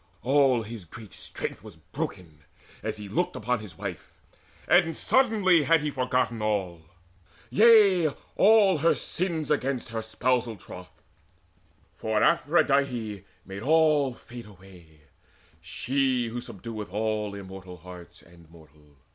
[0.23, 2.39] All his great strength Was broken,
[2.81, 4.11] as he looked upon his wife.
[4.67, 6.81] And suddenly had he forgotten all
[7.51, 11.03] Yea, all her sins against her spousal troth;
[11.93, 15.01] For Aphrodite made all fade away,
[15.61, 18.95] She who subdueth all immortal hearts And mortal.